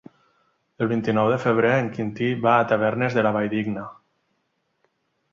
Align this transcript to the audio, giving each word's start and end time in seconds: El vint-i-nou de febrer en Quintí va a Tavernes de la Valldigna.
El 0.83 0.87
vint-i-nou 0.91 1.27
de 1.31 1.35
febrer 1.43 1.73
en 1.81 1.91
Quintí 1.97 2.29
va 2.45 2.53
a 2.53 2.63
Tavernes 2.71 3.17
de 3.19 3.25
la 3.27 3.33
Valldigna. 3.35 3.85